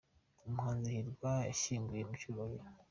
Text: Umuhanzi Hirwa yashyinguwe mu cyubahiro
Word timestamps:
Umuhanzi 0.47 0.89
Hirwa 0.95 1.31
yashyinguwe 1.47 2.01
mu 2.09 2.13
cyubahiro 2.21 2.65